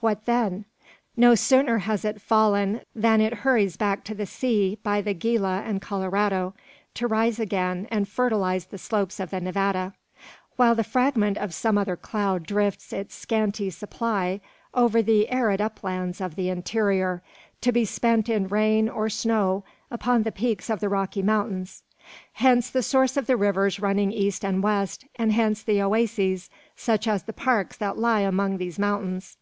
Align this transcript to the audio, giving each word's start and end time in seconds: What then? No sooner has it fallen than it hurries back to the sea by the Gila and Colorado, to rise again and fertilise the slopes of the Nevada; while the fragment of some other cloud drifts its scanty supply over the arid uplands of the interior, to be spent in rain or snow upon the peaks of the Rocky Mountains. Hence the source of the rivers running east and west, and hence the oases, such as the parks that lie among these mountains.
What 0.00 0.26
then? 0.26 0.66
No 1.16 1.34
sooner 1.34 1.78
has 1.78 2.04
it 2.04 2.20
fallen 2.20 2.82
than 2.94 3.22
it 3.22 3.32
hurries 3.32 3.78
back 3.78 4.04
to 4.04 4.14
the 4.14 4.26
sea 4.26 4.78
by 4.82 5.00
the 5.00 5.14
Gila 5.14 5.60
and 5.64 5.80
Colorado, 5.80 6.52
to 6.92 7.06
rise 7.06 7.40
again 7.40 7.88
and 7.90 8.06
fertilise 8.06 8.66
the 8.66 8.76
slopes 8.76 9.18
of 9.18 9.30
the 9.30 9.40
Nevada; 9.40 9.94
while 10.56 10.74
the 10.74 10.84
fragment 10.84 11.38
of 11.38 11.54
some 11.54 11.78
other 11.78 11.96
cloud 11.96 12.42
drifts 12.44 12.92
its 12.92 13.14
scanty 13.14 13.70
supply 13.70 14.42
over 14.74 15.00
the 15.00 15.30
arid 15.30 15.62
uplands 15.62 16.20
of 16.20 16.36
the 16.36 16.50
interior, 16.50 17.22
to 17.62 17.72
be 17.72 17.86
spent 17.86 18.28
in 18.28 18.48
rain 18.48 18.86
or 18.86 19.08
snow 19.08 19.64
upon 19.90 20.24
the 20.24 20.30
peaks 20.32 20.68
of 20.68 20.80
the 20.80 20.90
Rocky 20.90 21.22
Mountains. 21.22 21.84
Hence 22.34 22.68
the 22.68 22.82
source 22.82 23.16
of 23.16 23.26
the 23.26 23.36
rivers 23.38 23.80
running 23.80 24.12
east 24.12 24.44
and 24.44 24.62
west, 24.62 25.06
and 25.16 25.32
hence 25.32 25.62
the 25.62 25.80
oases, 25.80 26.50
such 26.76 27.08
as 27.08 27.22
the 27.22 27.32
parks 27.32 27.78
that 27.78 27.96
lie 27.96 28.20
among 28.20 28.58
these 28.58 28.78
mountains. 28.78 29.38